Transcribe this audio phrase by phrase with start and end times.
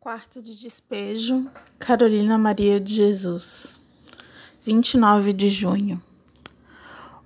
[0.00, 3.80] Quarto de despejo, Carolina Maria de Jesus,
[4.64, 6.00] 29 de junho.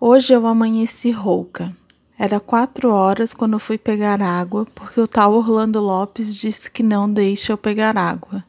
[0.01, 1.71] Hoje eu amanheci rouca.
[2.19, 7.13] Era quatro horas quando fui pegar água, porque o tal Orlando Lopes disse que não
[7.13, 8.43] deixa eu pegar água.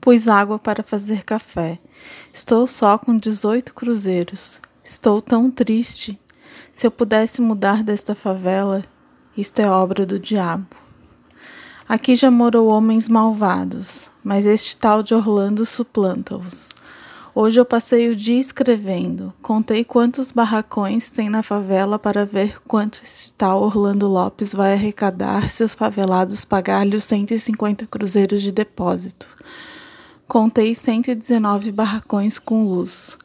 [0.00, 1.78] Pus água para fazer café.
[2.32, 4.62] Estou só com 18 cruzeiros.
[4.82, 6.18] Estou tão triste.
[6.72, 8.82] Se eu pudesse mudar desta favela,
[9.36, 10.87] isto é obra do diabo.
[11.88, 16.68] Aqui já morou homens malvados, mas este tal de Orlando suplanta-os.
[17.34, 23.00] Hoje eu passei o dia escrevendo, contei quantos barracões tem na favela para ver quanto
[23.02, 29.26] este tal Orlando Lopes vai arrecadar se os favelados pagar-lhe os 150 cruzeiros de depósito.
[30.26, 33.16] Contei 119 barracões com luz.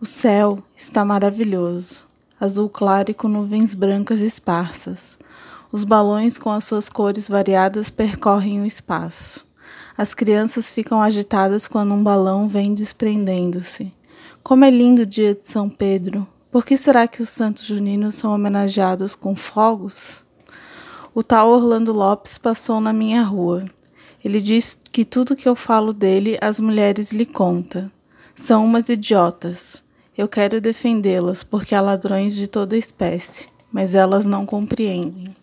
[0.00, 2.02] O céu está maravilhoso,
[2.40, 5.16] azul claro e com nuvens brancas esparsas.
[5.72, 9.46] Os balões com as suas cores variadas percorrem o espaço.
[9.96, 13.90] As crianças ficam agitadas quando um balão vem desprendendo-se.
[14.42, 16.28] Como é lindo o dia de São Pedro!
[16.50, 20.26] Por que será que os santos juninos são homenageados com fogos?
[21.14, 23.64] O tal Orlando Lopes passou na minha rua.
[24.22, 27.90] Ele diz que tudo que eu falo dele as mulheres lhe contam.
[28.34, 29.82] São umas idiotas.
[30.18, 35.34] Eu quero defendê-las porque há ladrões de toda espécie, mas elas não compreendem.